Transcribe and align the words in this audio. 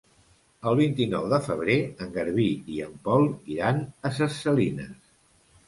El 0.69 0.77
vint-i-nou 0.79 1.27
de 1.33 1.39
febrer 1.47 1.75
en 2.07 2.15
Garbí 2.17 2.47
i 2.77 2.81
en 2.87 2.97
Pol 3.05 3.29
iran 3.59 3.85
a 4.11 4.15
Ses 4.19 4.43
Salines. 4.49 4.93